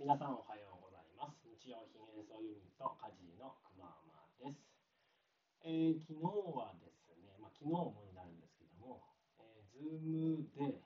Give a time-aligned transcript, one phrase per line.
[0.00, 1.44] 皆さんおはようございます。
[1.44, 4.56] 日用品演奏ユニットカジのくままです。
[5.60, 9.04] えー昨日はですね、まあ、昨日もになるんですけども、
[9.36, 10.80] えー、Zoom で、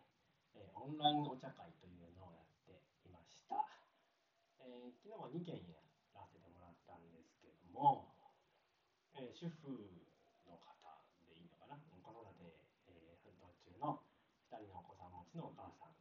[0.58, 2.74] えーオンラインお茶会というのをやって
[3.06, 3.54] いました。
[4.58, 5.78] えー昨日は2件や
[6.18, 8.10] らせてもらったんですけども、
[9.14, 9.70] えー主婦
[10.50, 10.74] の方
[11.30, 12.50] でいいのかな、子育て、
[12.90, 14.02] えー奮闘中の
[14.50, 15.94] 2人のお子さん持ちのお母さん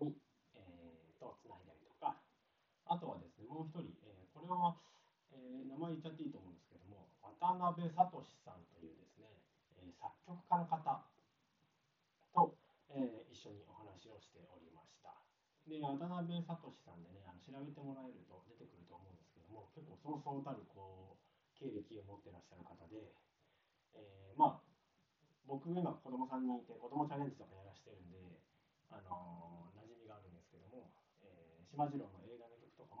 [0.00, 0.16] に、
[0.56, 2.18] えーとつないだりとか、
[2.92, 4.76] あとはですね、もう一人、えーこれは、
[5.32, 9.32] えー名前言っちゃっていいと思うんですけども、渡辺聡さんというですね、
[9.80, 10.76] えー作曲家の方
[12.36, 12.52] と、
[12.92, 15.16] え一緒にお話をしておりました。
[15.64, 23.16] で、渡辺聡さんでね、あの調べてもらえると出てくると思うんですけども、結構そうそうたるこう経歴を持ってらっしゃる方で、
[23.96, 24.68] えまあ、
[25.48, 28.36] 僕今子供さんにいて、子供チャレンジとかやらしてるんで、
[28.90, 32.21] あの馴染みがあるんですけども、えー、島次郎の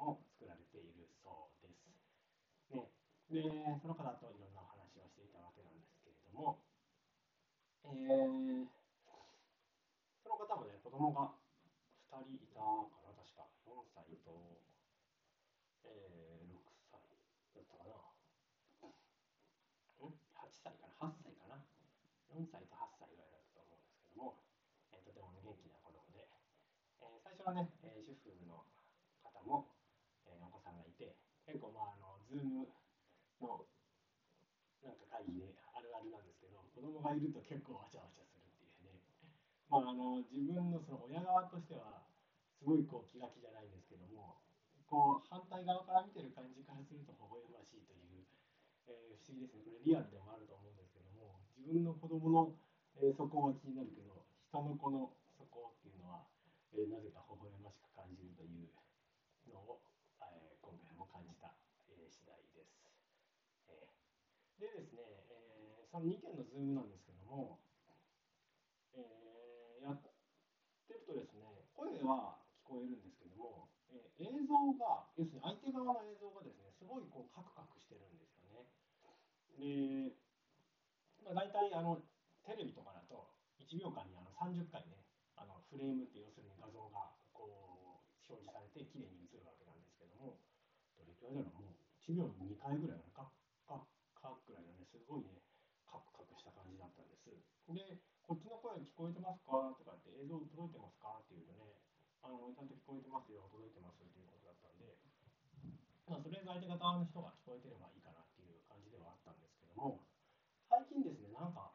[0.02, 1.88] も作られているそうです。
[2.70, 2.90] ね、
[3.28, 6.62] で、その方といろんなお話をしていたわけなんですけれども、
[7.84, 8.66] えー
[10.22, 11.32] その方もね、子供が
[12.08, 13.48] 2人いたかな、確か。
[13.64, 14.62] 4歳と、
[15.84, 17.00] えー6歳
[17.54, 17.94] だったかな。
[20.06, 21.64] ん ?8 歳かな ?8 歳かな
[22.28, 24.36] ?4 歳と8歳ぐらいだったと思うんですけども、
[24.92, 26.28] えーとても元気な子供で、
[27.00, 28.66] えー最初はね、えー主婦の
[29.22, 29.68] 方も、
[30.26, 31.16] えーお子さんがいて、
[31.46, 32.66] 結構まあ、あの、ズーム
[33.40, 33.66] の
[34.82, 39.00] なんか会議であるあるなんですけど、子供がいると結構わちゃわちゃするっていうね。
[39.70, 42.02] まあ、あの自分のその親側としては、
[42.58, 44.38] すごいこう気が気じゃないんですけども、
[44.86, 48.26] こう反対側から見てる感じからすると微笑ましいという、
[48.86, 49.62] えー不思議ですね。
[49.64, 52.54] これリアルでもあると思うんですけども、自分の子供の、
[52.96, 56.26] えー、そこは気になるけど、人の子のそこっていうのは、
[56.74, 58.68] えーなぜか微笑ましく感じるという、
[61.12, 61.52] 感じた、
[61.92, 62.72] えー次第です。
[63.68, 67.60] えーでですね、えーその2件のズームなんですけども、
[68.94, 70.00] えーやっ
[70.88, 78.64] てるとですね、声は聞こえるんですけども、えー映像が、要するに相手側の映像がですね、すごいこうカクカクしてるんですよね。
[79.58, 80.16] で、
[81.24, 82.00] まあ、大体あの
[82.44, 85.04] テレビとかだと1秒間にあの30回ね、
[85.36, 90.38] あのフレームって要するに画像がこう表示されて綺麗に映るわけなんですけども、
[91.22, 93.30] どれくら、もう1秒に2回ぐらいかな、
[93.70, 93.86] カッカッ
[94.18, 95.38] カッぐらいのね、すごいね、
[95.86, 97.30] カクカクした感じだったんです。
[97.70, 99.70] で、こっちの声聞こえてますか？
[99.78, 101.22] とかって映像届いてますか？
[101.22, 101.78] って言うとね、
[102.26, 104.98] あのちゃんと聞こえてますよ、届いてますっていうことだったんで、
[106.10, 110.02] まあ、とりあえず相手方の人が聞こえてればいいかなっていう感じではあったんですけども、
[110.68, 111.70] 最近ですね、なんか、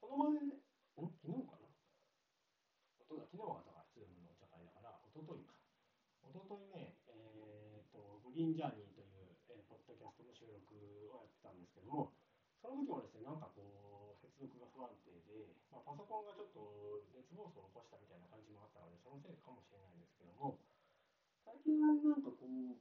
[0.00, 0.52] この前、ん？
[0.94, 1.64] 昨日かな？
[3.04, 5.52] 昨日はだから、ズームのお茶会だから、一昨日か。
[6.24, 10.74] 一昨日ね、えー、と、グリーンジャーニーという、えーポッドキャストの収録
[11.14, 12.10] をやってたんですけども、
[12.58, 20.58] その時もですね、なんかこう、接続が不安定で、まあ、パソコンがちょっと熱暴走を起こしたみたいな感じもあったので、そのせいかもしれないんですけども、
[21.44, 22.80] 最近はなんかこう、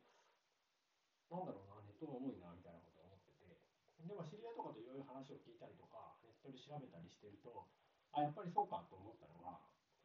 [1.30, 3.59] なんだろうな、ネットが重いなみたいなことを思ってて、
[4.08, 7.68] でも知り合いとかといろいろ話を聞いたりとか、ネットで調べたりしてると、
[8.13, 9.59] あ、やっぱりそうかと思ったのが、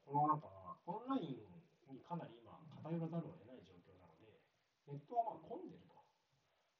[0.04, 3.47] このなんか、オンラインにかなり今、偏らざるを得、
[4.88, 5.93] ネットはまあ混んでると。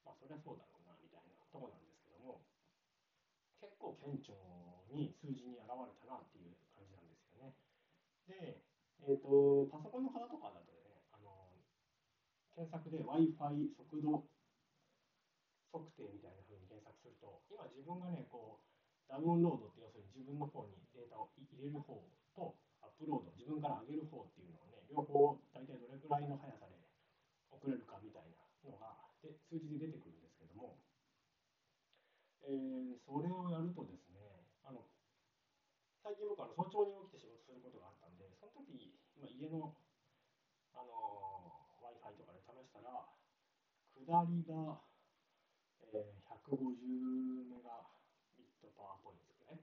[0.09, 2.41] まあ、そりゃそうだろうな、みたいなとこなんですけども、
[3.61, 4.33] 結構顕著
[4.89, 7.53] に数字に現れたなっていう感じなんですよね。
[8.25, 8.65] で、
[9.05, 11.53] えっ、と、パソコンの方とかだとね、あの、
[12.57, 14.25] 検索で Wi-Fi 速度
[15.69, 18.69] 測定みたいな風に検索すると、今自分がね、こう、
[19.05, 22.01] ダウンロードって要するに自分の方にデータを入れる方
[22.33, 26.68] と、アップロード、自分から上げる方っていうのをね、両方大体どれくらいの速さ
[27.59, 30.79] 送れるかみたいなのがで数字で出てくるんですけども、
[32.43, 34.83] えーそれをやるとですね、あの
[36.03, 39.75] 最近僕あの早朝に起きて仕事することがあったんで、その時、ま、家の、
[40.73, 43.07] あの Wi-Fi とかで試したら、
[43.95, 44.81] 下りが、
[45.93, 47.83] えー150メガ
[48.37, 49.59] ビットパワーポイントですね。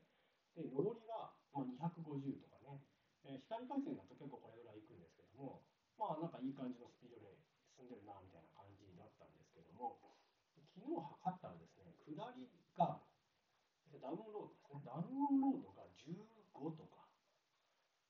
[0.56, 2.82] で、上りが、まあ、250とかね、
[3.24, 5.62] えー光回線だと結構これぐらいいくんですけども、
[5.98, 9.98] まあなんかいい感じのスピードで進んでるなみたいな感じだったんですけども、
[10.74, 10.92] 昨日
[11.24, 13.00] 測ったらですね、下りが、
[14.06, 17.10] ダウンロードですね、ダウンロードが15とか、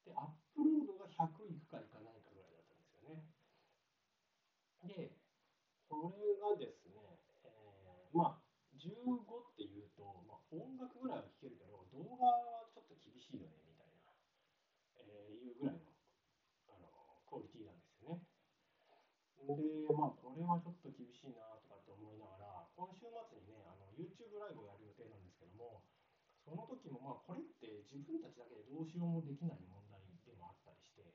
[0.04, 3.24] で、アップロードが100いくかいかないかぐらいだったんですよね。
[4.84, 5.16] で、
[5.88, 14.12] これがですね、えーまあ、15っていうと、まあ、音楽ぐらいは聴けるけど、動画はちょっと厳しいよね、みたいな、
[15.00, 15.96] えーいうぐらいの
[16.68, 18.20] あのクオリティなんですよね。
[19.48, 21.55] で、まあ、これはちょっと厳しいな
[22.76, 25.88] 今週末にね、あの YouTube ライブをやる予定なんですけども、
[26.44, 31.08] その時も、まあ、これって自分たちだけでどうしようもできない問題でもあったりして、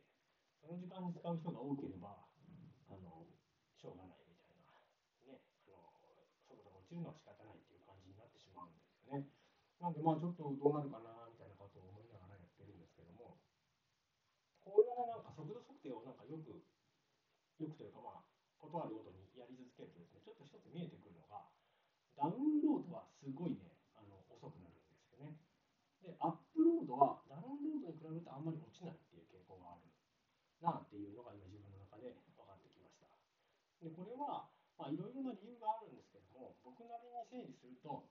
[0.56, 2.24] その時間に使う人が多ければ、
[2.88, 3.28] あの
[3.76, 4.72] しょうがないみたいな、
[5.28, 9.28] ね、あの速度が落ちるのは仕方ないっていう感じになってしまうんですよね。
[9.84, 13.36] なんで、まあ、ちょっとどうなるかなみたいなことを思いながらやってるんですけども、
[14.64, 16.64] このなんか速度測定をなんかよく、
[17.60, 19.19] よくというか、まあ、ことあるごとに
[19.80, 21.48] けるとですね、ちょっと一つ見えてくるのが、
[22.20, 25.40] ダウンロードはすごいね、あの遅くなるんですよね。
[26.04, 29.88] で、アップロードはダウンロードに比べてあんまり落ちないっていう傾向がある
[30.60, 33.08] なっていうのが今自分の中で分かってきました。
[33.80, 38.04] で、これは、まあ、いろいろな理由があるんですけども、僕なりに整理すると、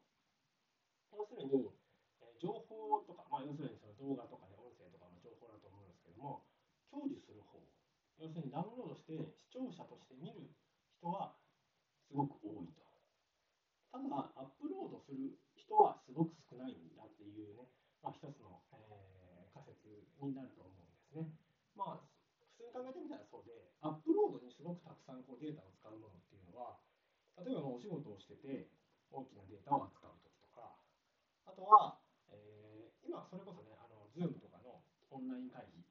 [1.14, 1.70] 要するに、
[2.26, 6.46] え情報とか、まあ、要するにその動画とかね、音声とかの情報だと思うんですけども、
[6.90, 7.62] 享受する方、
[8.18, 10.50] 要するにダウンロードして視聴者として見る
[11.00, 11.38] 人は
[12.10, 12.82] すごく多いと。
[13.94, 17.70] ただ、アップロードする人はすごく少ないんだっていうね、
[18.02, 19.86] まあ、一つの、えー、仮説
[20.18, 21.30] になると思うんですね。
[21.78, 22.10] まあ、
[22.58, 23.54] 普通に考えてみたらそうで、
[23.86, 26.82] アップロードにすごくたくさんこうデータを使うものっていうのは、
[27.38, 28.74] 例えばお仕事をしてて
[29.14, 30.74] 大きなデータを扱うときとか、
[31.46, 32.02] あとは、
[32.34, 34.82] えー、今それこそね、あの Zoom とかの
[35.14, 35.86] オンライン会議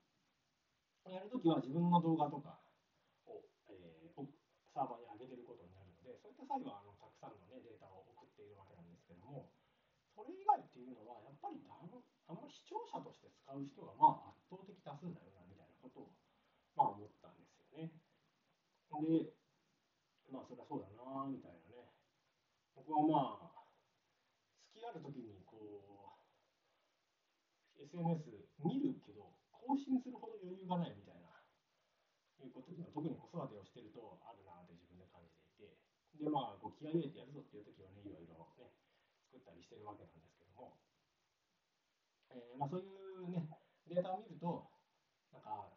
[1.08, 2.60] やるときは自分の動画とか
[3.24, 3.40] を、
[3.72, 4.26] えー、
[4.74, 5.07] サーバーに
[6.38, 9.50] った際はあのたくさんの、ね、データを送っているわけなんですけども、
[10.14, 16.14] それ以外っていうのは、やっぱりあんあんまり視聴者として使う人がまあ圧倒的多数だよなみたいなことを、
[16.78, 17.90] まあ、思ったんですよね。
[18.94, 19.34] で、
[20.30, 21.90] まあそりゃそうだなみたいなね。
[22.78, 23.66] 僕はまあ、
[24.70, 25.58] 好きある時にこ
[27.74, 31.28] う、SNS 見るけど、更新するほど余裕がないみたいな、
[32.44, 35.74] いうことが特に子育てをしてるとあるなって自分で感じていて、
[36.18, 38.74] で、まあ、こう気合入れてやるぞっていう時はね、いろいろね、
[39.30, 40.74] 作ったりしてるわけなんですけども、
[42.34, 43.46] えー、まあ、そういうね、
[43.86, 44.66] データを見ると、
[45.30, 45.70] なんか、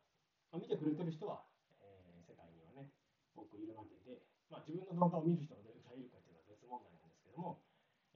[0.49, 1.45] まあ、見てくれてる人は、
[1.77, 2.89] えー、世界にはね、
[3.37, 7.61] 多くいるわけで、まあ、自分の動画を見る人がどれくらいいるかっていうのは別問題なんですけども、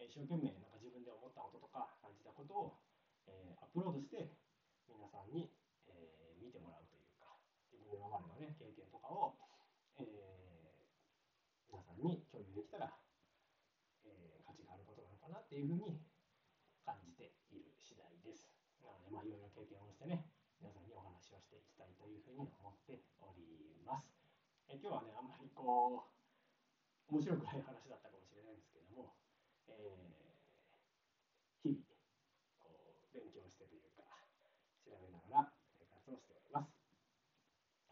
[0.01, 2.81] えー、一生懸命なんか自分で思ったこととか感じたことを、
[3.29, 4.33] えー、アップロードして、
[4.89, 5.53] 皆さんに
[7.95, 9.37] 今までのね、経験とかを、
[9.97, 12.91] えー、皆さんに共有できたら、
[14.03, 16.03] えー、価値があることなのかなっていうふうに
[16.83, 18.51] 感じている次第です。
[18.83, 20.27] なので、まあ、いろいろ経験をしてね、
[20.59, 24.11] 皆さんにお話をしていきたいというふうに思っております。
[24.67, 26.11] え、今日はね、あんまりこ
[27.07, 29.15] う、面白くない話だったかもしれないんですけども、
[29.71, 31.87] えー、日々、
[32.59, 34.03] こう、勉強してというか、
[34.83, 36.75] 調べながら生活をしております。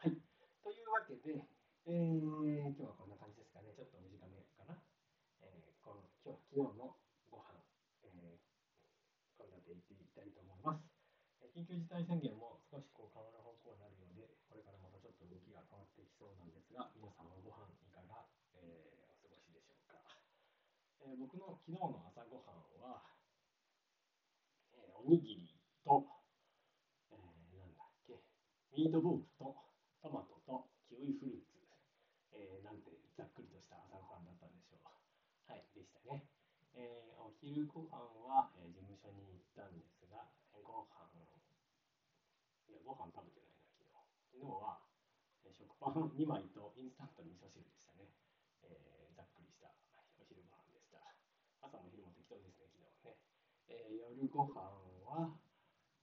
[0.04, 0.20] はい。
[0.60, 1.48] というわけで、
[1.88, 3.72] えー、今日はこんな感じですかね。
[3.72, 4.76] ちょっと短めかな。
[5.40, 7.00] えー、この今日昨日の
[7.34, 7.58] ご飯、
[8.04, 10.86] えー、献立いっていきたいと思います。
[11.54, 18.26] 緊急事態宣言も少しこう変わる方向になるようで、これからまたちょっと動きが変わってきそうなんですが、皆さんはご飯いかが、
[18.58, 20.02] えー、お過ごしでしょうか。
[21.02, 23.06] えー、僕の昨日の朝ごはんは、
[24.74, 25.54] えー、おにぎり
[25.86, 26.06] と、
[27.10, 28.18] えー、なんだっけ、
[28.74, 29.54] ミートボールと
[30.02, 31.62] トマトとキウイフルーツ、
[32.34, 34.90] えー、なんてざっくりとした朝ごはんだったんでしょう。
[35.46, 36.26] はい、でしたね。
[36.74, 37.94] えー、お昼ご飯
[38.26, 39.93] は、えー、事務所に行ったんです、
[40.64, 41.12] ご飯、
[42.66, 43.92] いや、ご飯食べてないな、昨日。
[44.32, 44.80] 昨日は、
[45.44, 48.08] えー、食パン2枚とインスタント味噌汁でしたね。
[48.64, 51.04] えー、ざっくりした、はい、お昼ご飯でした。
[51.60, 53.20] 朝も昼も適当ですね、昨日はね。
[53.68, 54.60] えー、夜ご飯
[55.04, 55.36] は、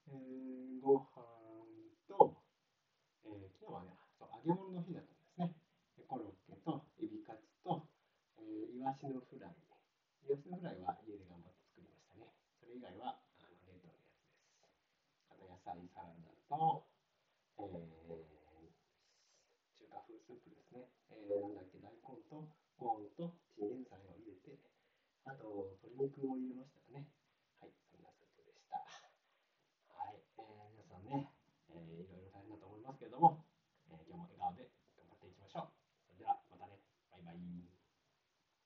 [0.08, 1.25] えー、ご飯
[2.08, 2.38] と、
[3.25, 5.56] えー、昨日はねそう、揚げ物の日だったんですね。
[6.08, 7.88] コロッケとエビカツと、
[8.38, 9.56] えー、イワシのフライ。
[10.27, 12.27] イワシのフライは家で頑張って作りましたね。
[12.60, 14.32] それ以外はあの冷凍のやつです。
[15.65, 17.90] あと野菜サラダと、